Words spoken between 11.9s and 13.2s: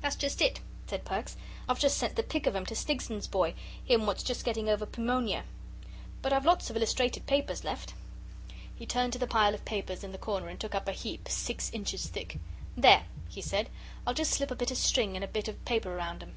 thick. "There!"